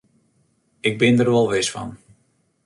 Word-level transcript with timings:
Ik 0.89 0.95
bin 1.01 1.15
der 1.17 1.29
wol 1.33 1.47
wis 1.53 1.69
fan. 1.73 1.89